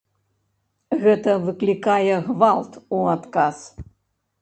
[1.03, 3.57] Гэта выклікае гвалт у адказ.